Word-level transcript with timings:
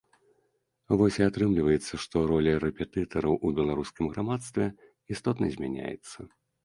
Вось 1.01 1.17
і 1.19 1.23
атрымліваецца, 1.31 1.93
што 2.05 2.15
роля 2.33 2.55
рэпетытараў 2.65 3.37
у 3.37 3.47
беларускім 3.59 4.05
грамадстве 4.15 4.65
істотна 5.17 5.45
змяняецца. 5.59 6.17